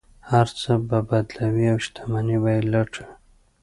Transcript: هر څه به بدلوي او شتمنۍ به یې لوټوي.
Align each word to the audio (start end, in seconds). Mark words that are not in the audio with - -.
هر 0.31 0.47
څه 0.59 0.71
به 0.87 0.99
بدلوي 1.09 1.65
او 1.73 1.77
شتمنۍ 1.85 2.37
به 2.43 2.49
یې 2.55 2.61
لوټوي. 2.71 3.07